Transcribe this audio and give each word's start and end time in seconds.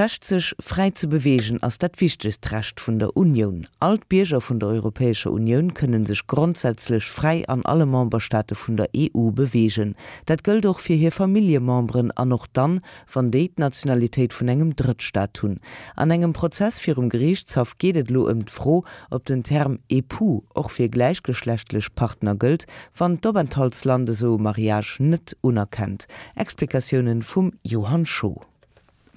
recht 0.00 0.24
sech 0.24 0.54
frei 0.58 0.90
zu 0.92 1.08
bewegen 1.08 1.62
ass 1.62 1.76
dat 1.76 2.00
wichtigchtrecht 2.00 2.80
vun 2.80 2.98
der 2.98 3.14
Union. 3.18 3.66
Altbierger 3.80 4.40
vun 4.40 4.58
der 4.58 4.70
Europäische 4.70 5.30
Union 5.30 5.74
können 5.74 6.06
sich 6.06 6.26
grundsätzlich 6.26 7.04
frei 7.04 7.46
an 7.48 7.66
alle 7.66 7.84
Momberstaate 7.84 8.54
vun 8.54 8.78
der 8.78 8.88
EU 8.96 9.30
bewegen. 9.30 9.96
Dat 10.24 10.42
gilt 10.42 10.64
doch 10.64 10.80
fir 10.80 10.96
hier 10.96 11.12
Familiemembren 11.12 12.12
an 12.12 12.28
noch 12.28 12.46
dann 12.46 12.80
van 13.12 13.30
deet 13.30 13.58
Nationalität 13.58 14.32
vun 14.32 14.48
engem 14.48 14.74
Drittstaat 14.74 15.34
tun. 15.34 15.60
An 15.96 16.10
engem 16.10 16.32
Prozess 16.32 16.80
fir 16.80 16.96
um 16.96 17.10
Gerichtshaft 17.10 17.78
gehtt 17.78 18.08
lo 18.08 18.26
im 18.28 18.46
froh, 18.46 18.84
ob 19.10 19.26
den 19.26 19.42
Term 19.42 19.80
EPU 19.90 20.44
auch 20.54 20.70
fir 20.70 20.88
gleichgeschlechtlich 20.88 21.94
Partner 21.94 22.36
gilt 22.36 22.64
van 22.94 23.20
Dobenthalslande 23.20 24.14
so 24.14 24.38
Mariage 24.38 24.96
net 25.02 25.36
unerkannt. 25.42 26.06
Explikationen 26.36 27.22
vum 27.22 27.52
Johann 27.62 28.06
Schuh. 28.06 28.49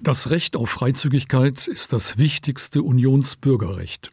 Das 0.03 0.31
Recht 0.31 0.57
auf 0.57 0.69
Freizügigkeit 0.69 1.65
ist 1.69 1.93
das 1.93 2.17
wichtigste 2.17 2.83
Unionsbürgerrecht. 2.83 4.11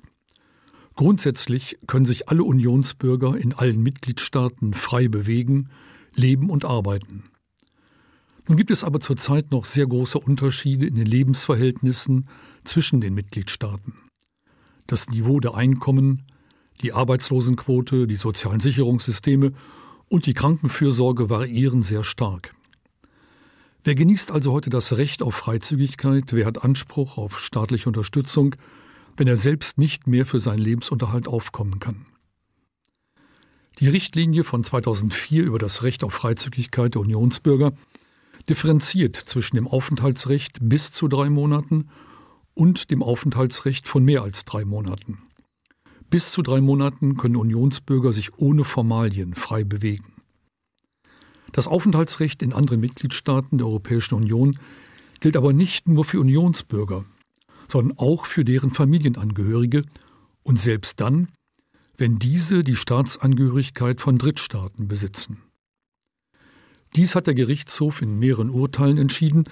Grundsätzlich 0.94 1.78
können 1.88 2.04
sich 2.06 2.28
alle 2.28 2.44
Unionsbürger 2.44 3.36
in 3.36 3.54
allen 3.54 3.82
Mitgliedstaaten 3.82 4.72
frei 4.72 5.08
bewegen, 5.08 5.68
leben 6.14 6.48
und 6.48 6.64
arbeiten. 6.64 7.24
Nun 8.46 8.56
gibt 8.56 8.70
es 8.70 8.84
aber 8.84 9.00
zurzeit 9.00 9.50
noch 9.50 9.64
sehr 9.64 9.88
große 9.88 10.20
Unterschiede 10.20 10.86
in 10.86 10.94
den 10.94 11.06
Lebensverhältnissen 11.06 12.28
zwischen 12.62 13.00
den 13.00 13.14
Mitgliedstaaten. 13.14 13.94
Das 14.86 15.08
Niveau 15.08 15.40
der 15.40 15.56
Einkommen, 15.56 16.22
die 16.82 16.92
Arbeitslosenquote, 16.92 18.06
die 18.06 18.14
sozialen 18.14 18.60
Sicherungssysteme 18.60 19.54
und 20.08 20.26
die 20.26 20.34
Krankenfürsorge 20.34 21.30
variieren 21.30 21.82
sehr 21.82 22.04
stark. 22.04 22.54
Wer 23.82 23.94
genießt 23.94 24.30
also 24.30 24.52
heute 24.52 24.68
das 24.68 24.98
Recht 24.98 25.22
auf 25.22 25.34
Freizügigkeit, 25.34 26.32
wer 26.32 26.44
hat 26.44 26.62
Anspruch 26.62 27.16
auf 27.16 27.40
staatliche 27.40 27.88
Unterstützung, 27.88 28.54
wenn 29.16 29.26
er 29.26 29.38
selbst 29.38 29.78
nicht 29.78 30.06
mehr 30.06 30.26
für 30.26 30.38
seinen 30.38 30.58
Lebensunterhalt 30.58 31.26
aufkommen 31.26 31.80
kann? 31.80 32.04
Die 33.78 33.88
Richtlinie 33.88 34.44
von 34.44 34.62
2004 34.62 35.44
über 35.44 35.58
das 35.58 35.82
Recht 35.82 36.04
auf 36.04 36.12
Freizügigkeit 36.12 36.94
der 36.94 37.00
Unionsbürger 37.00 37.72
differenziert 38.50 39.16
zwischen 39.16 39.56
dem 39.56 39.66
Aufenthaltsrecht 39.66 40.58
bis 40.60 40.92
zu 40.92 41.08
drei 41.08 41.30
Monaten 41.30 41.88
und 42.52 42.90
dem 42.90 43.02
Aufenthaltsrecht 43.02 43.88
von 43.88 44.04
mehr 44.04 44.22
als 44.22 44.44
drei 44.44 44.66
Monaten. 44.66 45.22
Bis 46.10 46.32
zu 46.32 46.42
drei 46.42 46.60
Monaten 46.60 47.16
können 47.16 47.36
Unionsbürger 47.36 48.12
sich 48.12 48.36
ohne 48.36 48.64
Formalien 48.64 49.34
frei 49.34 49.64
bewegen. 49.64 50.19
Das 51.52 51.66
Aufenthaltsrecht 51.66 52.42
in 52.42 52.52
anderen 52.52 52.80
Mitgliedstaaten 52.80 53.58
der 53.58 53.66
Europäischen 53.66 54.14
Union 54.14 54.58
gilt 55.20 55.36
aber 55.36 55.52
nicht 55.52 55.88
nur 55.88 56.04
für 56.04 56.20
Unionsbürger, 56.20 57.04
sondern 57.68 57.98
auch 57.98 58.26
für 58.26 58.44
deren 58.44 58.70
Familienangehörige 58.70 59.82
und 60.42 60.60
selbst 60.60 61.00
dann, 61.00 61.28
wenn 61.96 62.18
diese 62.18 62.64
die 62.64 62.76
Staatsangehörigkeit 62.76 64.00
von 64.00 64.16
Drittstaaten 64.16 64.88
besitzen. 64.88 65.42
Dies 66.96 67.14
hat 67.14 67.26
der 67.26 67.34
Gerichtshof 67.34 68.02
in 68.02 68.18
mehreren 68.18 68.50
Urteilen 68.50 68.98
entschieden, 68.98 69.44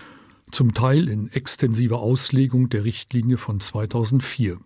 zum 0.51 0.75
Teil 0.75 1.09
in 1.09 1.29
extensiver 1.29 1.99
Auslegung 1.99 2.71
der 2.71 2.85
Richtlinie 2.85 3.37
von 3.37 3.61
2004. 3.61 4.59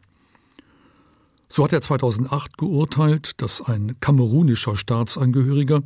So 1.48 1.64
hat 1.64 1.72
er 1.72 1.82
2008 1.82 2.56
geurteilt, 2.56 3.42
dass 3.42 3.60
ein 3.60 3.98
kamerunischer 4.00 4.76
Staatsangehöriger 4.76 5.82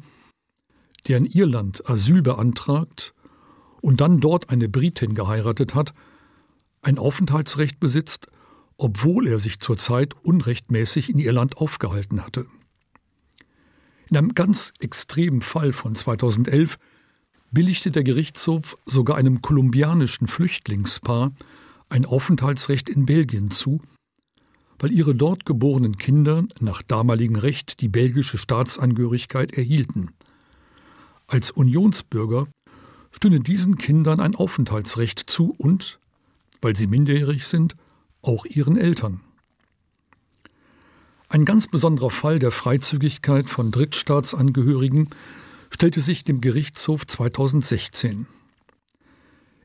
der 1.08 1.18
in 1.18 1.26
Irland 1.26 1.88
Asyl 1.88 2.22
beantragt 2.22 3.14
und 3.80 4.00
dann 4.00 4.20
dort 4.20 4.50
eine 4.50 4.68
Britin 4.68 5.14
geheiratet 5.14 5.74
hat, 5.74 5.94
ein 6.82 6.98
Aufenthaltsrecht 6.98 7.80
besitzt, 7.80 8.28
obwohl 8.76 9.26
er 9.28 9.38
sich 9.38 9.58
zurzeit 9.58 10.14
unrechtmäßig 10.22 11.10
in 11.10 11.18
Irland 11.18 11.56
aufgehalten 11.56 12.24
hatte. 12.24 12.46
In 14.08 14.16
einem 14.16 14.34
ganz 14.34 14.72
extremen 14.78 15.40
Fall 15.40 15.72
von 15.72 15.94
2011 15.94 16.78
billigte 17.50 17.90
der 17.90 18.04
Gerichtshof 18.04 18.76
sogar 18.86 19.16
einem 19.16 19.40
kolumbianischen 19.40 20.26
Flüchtlingspaar 20.26 21.32
ein 21.88 22.04
Aufenthaltsrecht 22.04 22.88
in 22.88 23.06
Belgien 23.06 23.50
zu, 23.50 23.80
weil 24.78 24.92
ihre 24.92 25.14
dort 25.14 25.46
geborenen 25.46 25.96
Kinder 25.96 26.44
nach 26.60 26.82
damaligem 26.82 27.36
Recht 27.36 27.80
die 27.80 27.88
belgische 27.88 28.38
Staatsangehörigkeit 28.38 29.52
erhielten. 29.54 30.10
Als 31.26 31.50
Unionsbürger 31.50 32.46
stünde 33.10 33.40
diesen 33.40 33.76
Kindern 33.76 34.20
ein 34.20 34.34
Aufenthaltsrecht 34.34 35.18
zu 35.28 35.54
und, 35.58 35.98
weil 36.60 36.76
sie 36.76 36.86
minderjährig 36.86 37.46
sind, 37.46 37.76
auch 38.22 38.44
ihren 38.44 38.76
Eltern. 38.76 39.20
Ein 41.28 41.44
ganz 41.44 41.66
besonderer 41.66 42.10
Fall 42.10 42.38
der 42.38 42.52
Freizügigkeit 42.52 43.50
von 43.50 43.72
Drittstaatsangehörigen 43.72 45.10
stellte 45.70 46.00
sich 46.00 46.22
dem 46.22 46.40
Gerichtshof 46.40 47.06
2016. 47.06 48.26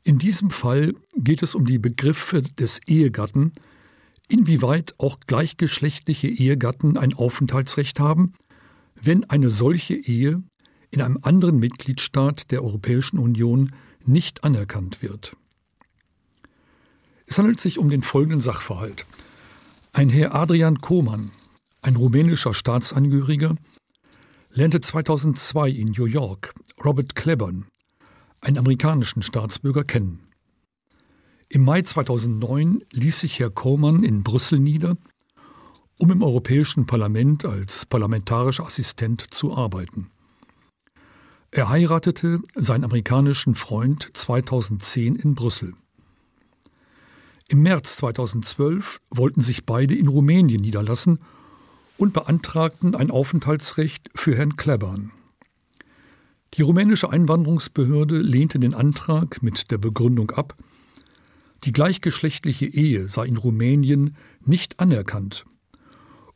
In 0.04 0.18
diesem 0.18 0.50
Fall 0.50 0.96
geht 1.16 1.44
es 1.44 1.54
um 1.54 1.66
die 1.66 1.78
Begriffe 1.78 2.42
des 2.42 2.80
Ehegatten, 2.88 3.54
inwieweit 4.28 4.96
auch 4.98 5.20
gleichgeschlechtliche 5.28 6.28
Ehegatten 6.28 6.98
ein 6.98 7.14
Aufenthaltsrecht 7.14 8.00
haben, 8.00 8.34
wenn 8.96 9.30
eine 9.30 9.52
solche 9.52 9.94
Ehe 9.94 10.42
in 10.92 11.02
einem 11.02 11.20
anderen 11.22 11.58
Mitgliedstaat 11.58 12.52
der 12.52 12.64
Europäischen 12.64 13.18
Union 13.18 13.74
nicht 14.06 14.44
anerkannt 14.44 15.02
wird. 15.02 15.36
Es 17.26 17.38
handelt 17.38 17.62
sich 17.62 17.80
um 17.80 17.90
den 17.90 18.02
folgenden 18.02 18.42
Sachverhalt. 18.42 19.06
Ein 19.94 20.10
Herr 20.10 20.36
Adrian 20.36 20.80
Koman, 20.80 21.32
ein 21.82 21.96
rumänischer 21.96 22.54
Staatsangehöriger, 22.54 23.56
lernte 24.50 24.82
2002 24.82 25.70
in 25.70 25.92
New 25.92 26.06
York 26.06 26.54
Robert 26.84 27.16
Klebern, 27.16 27.68
einen 28.42 28.58
amerikanischen 28.58 29.22
Staatsbürger, 29.22 29.86
kennen. 29.86 30.28
Im 31.48 31.64
Mai 31.64 31.82
2009 31.82 32.84
ließ 32.92 33.22
sich 33.22 33.40
Herr 33.40 33.50
Koman 33.50 34.04
in 34.04 34.24
Brüssel 34.24 34.60
nieder, 34.60 34.98
um 35.98 36.12
im 36.12 36.24
Europäischen 36.24 36.86
Parlament 36.86 37.46
als 37.46 37.86
parlamentarischer 37.86 38.66
Assistent 38.66 39.34
zu 39.34 39.56
arbeiten. 39.56 40.11
Er 41.52 41.68
heiratete 41.68 42.40
seinen 42.56 42.86
amerikanischen 42.86 43.56
Freund 43.56 44.10
2010 44.14 45.18
in 45.18 45.36
Brüssel. 45.36 45.74
Im 47.50 47.62
März 47.62 47.98
2012 47.98 49.02
wollten 49.10 49.42
sich 49.42 49.66
beide 49.66 49.94
in 49.94 50.08
Rumänien 50.08 50.62
niederlassen 50.62 51.20
und 51.98 52.14
beantragten 52.14 52.96
ein 52.96 53.12
Aufenthaltsrecht 53.12 54.10
für 54.16 54.34
Herrn 54.34 54.56
Klebern. 54.56 55.12
Die 56.54 56.62
rumänische 56.62 57.10
Einwanderungsbehörde 57.10 58.20
lehnte 58.20 58.58
den 58.58 58.74
Antrag 58.74 59.44
mit 59.44 59.72
der 59.72 59.78
Begründung 59.78 60.32
ab, 60.32 60.56
die 61.66 61.74
gleichgeschlechtliche 61.74 62.66
Ehe 62.66 63.10
sei 63.10 63.26
in 63.26 63.36
Rumänien 63.36 64.16
nicht 64.46 64.80
anerkannt 64.80 65.46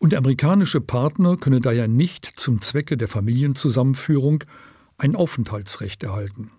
und 0.06 0.12
der 0.12 0.20
amerikanische 0.20 0.82
Partner 0.82 1.38
könne 1.38 1.62
daher 1.62 1.88
nicht 1.88 2.26
zum 2.26 2.62
Zwecke 2.62 2.98
der 2.98 3.08
Familienzusammenführung 3.08 4.44
ein 4.98 5.16
Aufenthaltsrecht 5.16 6.04
erhalten. 6.04 6.52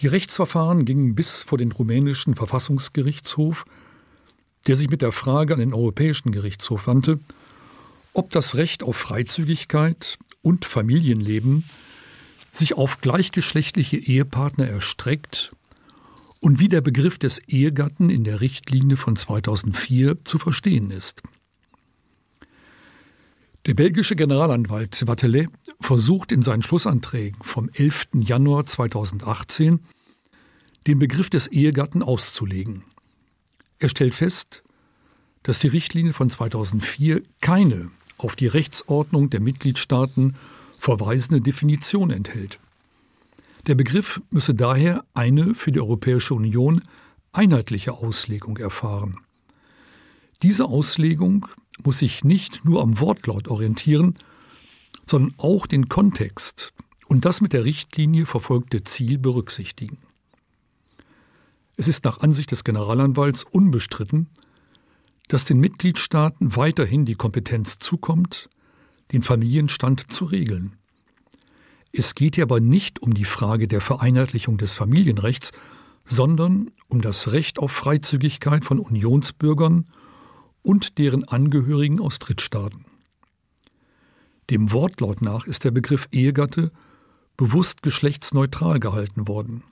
Die 0.00 0.06
Rechtsverfahren 0.06 0.84
gingen 0.84 1.14
bis 1.14 1.42
vor 1.42 1.58
den 1.58 1.72
rumänischen 1.72 2.34
Verfassungsgerichtshof, 2.34 3.64
der 4.66 4.76
sich 4.76 4.90
mit 4.90 5.02
der 5.02 5.12
Frage 5.12 5.54
an 5.54 5.60
den 5.60 5.74
Europäischen 5.74 6.32
Gerichtshof 6.32 6.86
wandte, 6.86 7.18
ob 8.12 8.30
das 8.30 8.56
Recht 8.56 8.82
auf 8.82 8.96
Freizügigkeit 8.96 10.18
und 10.42 10.64
Familienleben 10.64 11.64
sich 12.52 12.74
auf 12.74 13.00
gleichgeschlechtliche 13.00 13.96
Ehepartner 13.96 14.66
erstreckt 14.66 15.52
und 16.40 16.58
wie 16.58 16.68
der 16.68 16.80
Begriff 16.80 17.18
des 17.18 17.38
Ehegatten 17.38 18.10
in 18.10 18.24
der 18.24 18.40
Richtlinie 18.40 18.96
von 18.96 19.16
2004 19.16 20.24
zu 20.24 20.38
verstehen 20.38 20.90
ist. 20.90 21.22
Der 23.70 23.76
belgische 23.76 24.16
Generalanwalt 24.16 25.06
Watelet 25.06 25.48
versucht 25.78 26.32
in 26.32 26.42
seinen 26.42 26.64
Schlussanträgen 26.64 27.40
vom 27.44 27.70
11. 27.72 28.08
Januar 28.14 28.66
2018 28.66 29.78
den 30.88 30.98
Begriff 30.98 31.30
des 31.30 31.46
Ehegatten 31.46 32.02
auszulegen. 32.02 32.82
Er 33.78 33.88
stellt 33.88 34.16
fest, 34.16 34.64
dass 35.44 35.60
die 35.60 35.68
Richtlinie 35.68 36.12
von 36.12 36.28
2004 36.28 37.22
keine 37.40 37.92
auf 38.18 38.34
die 38.34 38.48
Rechtsordnung 38.48 39.30
der 39.30 39.38
Mitgliedstaaten 39.38 40.34
verweisende 40.80 41.40
Definition 41.40 42.10
enthält. 42.10 42.58
Der 43.68 43.76
Begriff 43.76 44.20
müsse 44.30 44.52
daher 44.56 45.04
eine 45.14 45.54
für 45.54 45.70
die 45.70 45.78
Europäische 45.78 46.34
Union 46.34 46.82
einheitliche 47.30 47.92
Auslegung 47.92 48.56
erfahren. 48.56 49.20
Diese 50.42 50.64
Auslegung 50.64 51.46
muss 51.84 51.98
sich 51.98 52.24
nicht 52.24 52.64
nur 52.64 52.82
am 52.82 53.00
Wortlaut 53.00 53.48
orientieren, 53.48 54.16
sondern 55.06 55.34
auch 55.38 55.66
den 55.66 55.88
Kontext 55.88 56.72
und 57.08 57.24
das 57.24 57.40
mit 57.40 57.52
der 57.52 57.64
Richtlinie 57.64 58.26
verfolgte 58.26 58.84
Ziel 58.84 59.18
berücksichtigen. 59.18 59.98
Es 61.76 61.88
ist 61.88 62.04
nach 62.04 62.20
Ansicht 62.20 62.52
des 62.52 62.62
Generalanwalts 62.62 63.42
unbestritten, 63.42 64.28
dass 65.28 65.44
den 65.44 65.58
Mitgliedstaaten 65.60 66.56
weiterhin 66.56 67.04
die 67.04 67.14
Kompetenz 67.14 67.78
zukommt, 67.78 68.50
den 69.12 69.22
Familienstand 69.22 70.12
zu 70.12 70.26
regeln. 70.26 70.76
Es 71.92 72.14
geht 72.14 72.36
hier 72.36 72.44
aber 72.44 72.60
nicht 72.60 73.02
um 73.02 73.14
die 73.14 73.24
Frage 73.24 73.66
der 73.66 73.80
Vereinheitlichung 73.80 74.58
des 74.58 74.74
Familienrechts, 74.74 75.52
sondern 76.04 76.70
um 76.88 77.00
das 77.00 77.32
Recht 77.32 77.58
auf 77.58 77.72
Freizügigkeit 77.72 78.64
von 78.64 78.78
Unionsbürgern 78.78 79.86
und 80.62 80.98
deren 80.98 81.24
Angehörigen 81.24 82.00
aus 82.00 82.18
Drittstaaten. 82.18 82.84
Dem 84.50 84.72
Wortlaut 84.72 85.22
nach 85.22 85.46
ist 85.46 85.64
der 85.64 85.70
Begriff 85.70 86.08
Ehegatte 86.12 86.72
bewusst 87.36 87.82
geschlechtsneutral 87.82 88.80
gehalten 88.80 89.28
worden. 89.28 89.62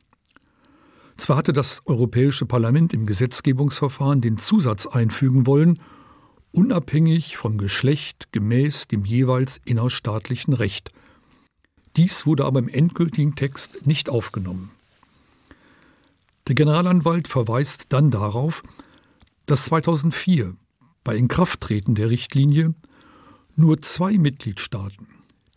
Zwar 1.17 1.37
hatte 1.37 1.52
das 1.52 1.82
Europäische 1.85 2.46
Parlament 2.46 2.94
im 2.94 3.05
Gesetzgebungsverfahren 3.05 4.20
den 4.20 4.38
Zusatz 4.38 4.87
einfügen 4.87 5.46
wollen, 5.46 5.81
unabhängig 6.52 7.37
vom 7.37 7.58
Geschlecht 7.58 8.32
gemäß 8.32 8.87
dem 8.87 9.05
jeweils 9.05 9.61
innerstaatlichen 9.64 10.55
Recht. 10.55 10.93
Dies 11.96 12.25
wurde 12.25 12.44
aber 12.44 12.61
im 12.61 12.69
endgültigen 12.69 13.35
Text 13.35 13.85
nicht 13.87 14.08
aufgenommen. 14.08 14.70
Der 16.46 16.55
Generalanwalt 16.55 17.26
verweist 17.26 17.87
dann 17.93 18.11
darauf, 18.11 18.62
dass 19.46 19.64
2004 19.67 20.55
bei 21.09 21.17
Inkrafttreten 21.17 21.95
der 21.95 22.11
Richtlinie 22.11 22.75
nur 23.57 23.81
zwei 23.81 24.19
Mitgliedstaaten, 24.19 25.07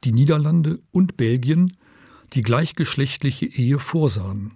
die 0.06 0.14
Niederlande 0.14 0.80
und 0.92 1.18
Belgien, 1.18 1.76
die 2.32 2.42
gleichgeschlechtliche 2.42 3.48
Ehe 3.48 3.78
vorsahen. 3.78 4.54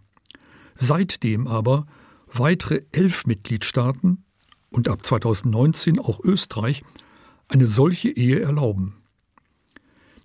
Seitdem 0.75 1.47
aber 1.47 1.85
weitere 2.31 2.85
elf 2.93 3.25
Mitgliedstaaten 3.25 4.23
und 4.69 4.87
ab 4.87 5.05
2019 5.05 5.99
auch 5.99 6.23
Österreich 6.23 6.81
eine 7.49 7.67
solche 7.67 8.07
Ehe 8.07 8.39
erlauben. 8.39 8.95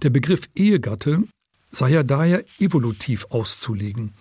Der 0.03 0.11
Begriff 0.11 0.49
Ehegatte 0.55 1.25
sei 1.73 1.89
ja 1.89 2.05
daher 2.05 2.45
evolutiv 2.61 3.27
auszulegen 3.31 4.13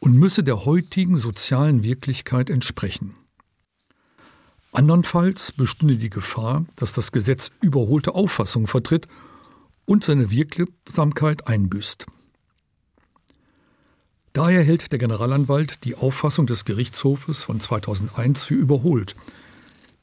und 0.00 0.12
müsse 0.14 0.44
der 0.44 0.66
heutigen 0.66 1.16
sozialen 1.16 1.82
Wirklichkeit 1.82 2.50
entsprechen. 2.50 3.14
Andernfalls 4.72 5.52
bestünde 5.52 5.96
die 5.96 6.10
Gefahr, 6.10 6.64
dass 6.76 6.92
das 6.92 7.10
Gesetz 7.10 7.50
überholte 7.60 8.14
Auffassung 8.14 8.66
vertritt 8.66 9.08
und 9.84 10.04
seine 10.04 10.30
Wirksamkeit 10.30 11.48
einbüßt. 11.48 12.06
Daher 14.32 14.62
hält 14.62 14.92
der 14.92 15.00
Generalanwalt 15.00 15.84
die 15.84 15.96
Auffassung 15.96 16.46
des 16.46 16.64
Gerichtshofes 16.64 17.42
von 17.42 17.58
2001 17.58 18.44
für 18.44 18.54
überholt, 18.54 19.16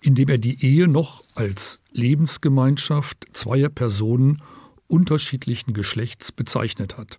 indem 0.02 0.28
er 0.28 0.38
die 0.38 0.62
Ehe 0.62 0.88
noch 0.90 1.24
als 1.34 1.80
Lebensgemeinschaft 1.94 3.26
zweier 3.32 3.70
Personen 3.70 4.42
unterschiedlichen 4.88 5.74
Geschlechts 5.74 6.34
bezeichnet 6.34 6.98
hat. 6.98 7.18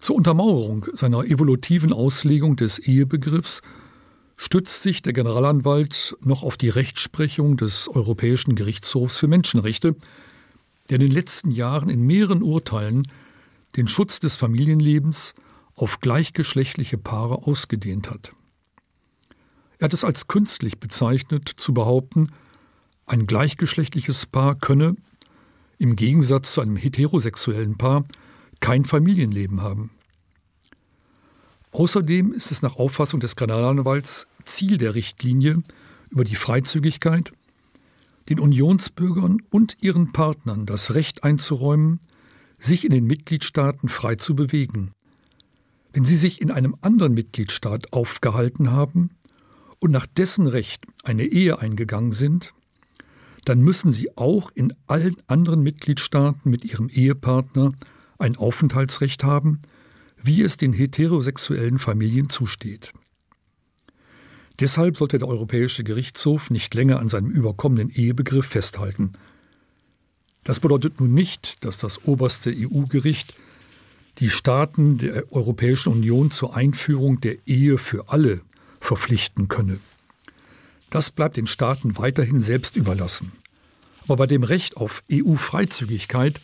Zur 0.00 0.16
Untermauerung 0.16 0.86
seiner 0.92 1.24
evolutiven 1.24 1.94
Auslegung 1.94 2.56
des 2.56 2.78
Ehebegriffs 2.78 3.62
stützt 4.36 4.82
sich 4.82 5.02
der 5.02 5.12
Generalanwalt 5.12 6.16
noch 6.20 6.42
auf 6.42 6.56
die 6.56 6.68
Rechtsprechung 6.68 7.56
des 7.56 7.88
Europäischen 7.88 8.54
Gerichtshofs 8.54 9.16
für 9.16 9.28
Menschenrechte, 9.28 9.96
der 10.88 10.96
in 10.96 11.02
den 11.02 11.12
letzten 11.12 11.50
Jahren 11.50 11.88
in 11.88 12.02
mehreren 12.02 12.42
Urteilen 12.42 13.06
den 13.76 13.88
Schutz 13.88 14.20
des 14.20 14.36
Familienlebens 14.36 15.34
auf 15.74 16.00
gleichgeschlechtliche 16.00 16.98
Paare 16.98 17.46
ausgedehnt 17.46 18.10
hat. 18.10 18.32
Er 19.78 19.86
hat 19.86 19.94
es 19.94 20.04
als 20.04 20.28
künstlich 20.28 20.78
bezeichnet 20.78 21.48
zu 21.48 21.74
behaupten, 21.74 22.30
ein 23.06 23.26
gleichgeschlechtliches 23.26 24.26
Paar 24.26 24.54
könne, 24.54 24.96
im 25.78 25.96
Gegensatz 25.96 26.52
zu 26.52 26.60
einem 26.60 26.76
heterosexuellen 26.76 27.76
Paar, 27.76 28.04
kein 28.60 28.84
Familienleben 28.84 29.62
haben. 29.62 29.90
Außerdem 31.74 32.32
ist 32.32 32.52
es 32.52 32.62
nach 32.62 32.76
Auffassung 32.76 33.18
des 33.18 33.34
Kanalanwalts 33.34 34.28
Ziel 34.44 34.78
der 34.78 34.94
Richtlinie 34.94 35.64
über 36.08 36.22
die 36.22 36.36
Freizügigkeit, 36.36 37.32
den 38.28 38.38
Unionsbürgern 38.38 39.42
und 39.50 39.76
ihren 39.80 40.12
Partnern 40.12 40.66
das 40.66 40.94
Recht 40.94 41.24
einzuräumen, 41.24 41.98
sich 42.60 42.84
in 42.84 42.92
den 42.92 43.08
Mitgliedstaaten 43.08 43.88
frei 43.88 44.14
zu 44.14 44.36
bewegen. 44.36 44.92
Wenn 45.92 46.04
sie 46.04 46.14
sich 46.14 46.40
in 46.40 46.52
einem 46.52 46.76
anderen 46.80 47.12
Mitgliedstaat 47.12 47.92
aufgehalten 47.92 48.70
haben 48.70 49.10
und 49.80 49.90
nach 49.90 50.06
dessen 50.06 50.46
Recht 50.46 50.86
eine 51.02 51.24
Ehe 51.24 51.58
eingegangen 51.58 52.12
sind, 52.12 52.52
dann 53.46 53.60
müssen 53.60 53.92
sie 53.92 54.16
auch 54.16 54.52
in 54.54 54.72
allen 54.86 55.16
anderen 55.26 55.64
Mitgliedstaaten 55.64 56.48
mit 56.48 56.64
ihrem 56.64 56.88
Ehepartner 56.88 57.72
ein 58.18 58.36
Aufenthaltsrecht 58.36 59.24
haben, 59.24 59.60
wie 60.24 60.42
es 60.42 60.56
den 60.56 60.72
heterosexuellen 60.72 61.78
Familien 61.78 62.30
zusteht. 62.30 62.92
Deshalb 64.58 64.96
sollte 64.96 65.18
der 65.18 65.28
Europäische 65.28 65.84
Gerichtshof 65.84 66.50
nicht 66.50 66.74
länger 66.74 66.98
an 66.98 67.08
seinem 67.08 67.30
überkommenen 67.30 67.90
Ehebegriff 67.90 68.46
festhalten. 68.46 69.12
Das 70.44 70.60
bedeutet 70.60 71.00
nun 71.00 71.12
nicht, 71.12 71.64
dass 71.64 71.76
das 71.76 72.04
oberste 72.04 72.54
EU-Gericht 72.56 73.34
die 74.18 74.30
Staaten 74.30 74.98
der 74.98 75.30
Europäischen 75.32 75.92
Union 75.92 76.30
zur 76.30 76.54
Einführung 76.56 77.20
der 77.20 77.36
Ehe 77.46 77.78
für 77.78 78.08
alle 78.08 78.40
verpflichten 78.80 79.48
könne. 79.48 79.80
Das 80.90 81.10
bleibt 81.10 81.36
den 81.36 81.48
Staaten 81.48 81.98
weiterhin 81.98 82.40
selbst 82.40 82.76
überlassen. 82.76 83.32
Aber 84.04 84.16
bei 84.16 84.26
dem 84.26 84.44
Recht 84.44 84.76
auf 84.76 85.02
EU-Freizügigkeit 85.12 86.40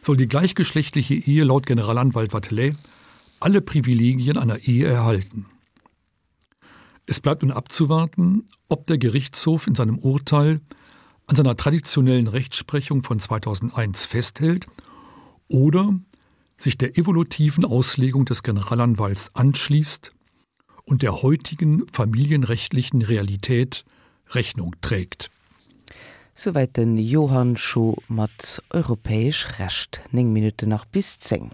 soll 0.00 0.16
die 0.16 0.28
gleichgeschlechtliche 0.28 1.14
Ehe 1.14 1.44
laut 1.44 1.66
Generalanwalt 1.66 2.32
Watelet 2.32 2.76
alle 3.40 3.60
Privilegien 3.60 4.36
einer 4.36 4.58
Ehe 4.58 4.86
erhalten. 4.86 5.46
Es 7.06 7.20
bleibt 7.20 7.42
nun 7.42 7.50
abzuwarten, 7.50 8.46
ob 8.68 8.86
der 8.86 8.98
Gerichtshof 8.98 9.66
in 9.66 9.74
seinem 9.74 9.98
Urteil 9.98 10.60
an 11.26 11.36
seiner 11.36 11.56
traditionellen 11.56 12.28
Rechtsprechung 12.28 13.02
von 13.02 13.18
2001 13.18 14.04
festhält 14.04 14.66
oder 15.48 15.98
sich 16.56 16.76
der 16.76 16.98
evolutiven 16.98 17.64
Auslegung 17.64 18.26
des 18.26 18.42
Generalanwalts 18.42 19.34
anschließt 19.34 20.12
und 20.84 21.02
der 21.02 21.22
heutigen 21.22 21.86
familienrechtlichen 21.92 23.02
Realität 23.02 23.84
Rechnung 24.30 24.76
trägt. 24.80 25.30
Soweit 26.34 26.76
den 26.76 26.96
Johann 26.96 27.56
Scho 27.56 27.96
mat 28.08 28.62
europäisch 28.70 29.48
recht, 29.58 30.02
neng 30.10 30.32
Minute 30.32 30.66
nach 30.66 30.84
bis 30.84 31.18
zeng. 31.18 31.48